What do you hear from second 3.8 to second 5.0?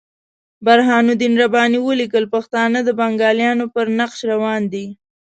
نقش روان دي.